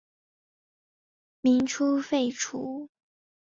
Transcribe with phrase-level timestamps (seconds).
[1.41, 2.89] 民初废除。